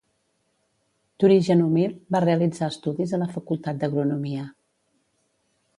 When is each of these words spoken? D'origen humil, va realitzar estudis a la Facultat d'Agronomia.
D'origen 1.23 1.61
humil, 1.65 1.93
va 2.17 2.23
realitzar 2.25 2.71
estudis 2.75 3.15
a 3.17 3.21
la 3.25 3.29
Facultat 3.35 3.83
d'Agronomia. 3.85 4.49